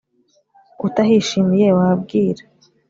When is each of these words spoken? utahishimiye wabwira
utahishimiye 0.87 1.67
wabwira 1.77 2.43